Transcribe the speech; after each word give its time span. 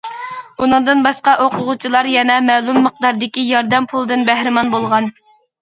ئۇنىڭدىن 0.63 1.03
باشقا، 1.07 1.35
ئوقۇغۇچىلار 1.43 2.09
يەنە 2.13 2.37
مەلۇم 2.47 2.81
مىقداردىكى 2.87 3.47
ياردەم 3.53 3.89
پۇلدىن 3.93 4.29
بەھرىمەن 4.31 4.77
بولغان. 4.77 5.17